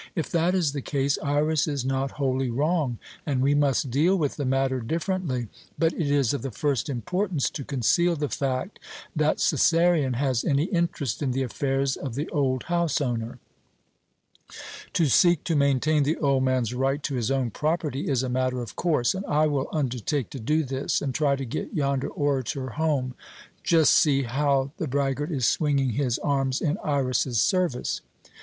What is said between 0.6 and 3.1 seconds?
the case, Iras is not wholly wrong,